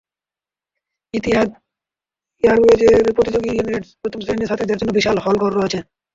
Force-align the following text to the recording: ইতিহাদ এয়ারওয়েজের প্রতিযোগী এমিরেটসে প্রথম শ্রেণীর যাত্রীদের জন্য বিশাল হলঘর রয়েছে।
ইতিহাদ 1.13 1.49
এয়ারওয়েজের 2.43 3.05
প্রতিযোগী 3.17 3.49
এমিরেটসে 3.53 3.95
প্রথম 4.01 4.19
শ্রেণীর 4.21 4.49
যাত্রীদের 4.49 4.79
জন্য 4.79 4.91
বিশাল 4.95 5.15
হলঘর 5.25 5.51
রয়েছে। 5.53 5.79